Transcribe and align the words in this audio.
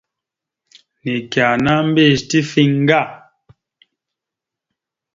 Neke 1.03 1.39
ana 1.51 1.73
mbiyez 1.87 2.21
tife 2.29 2.61
ŋga. 2.83 3.01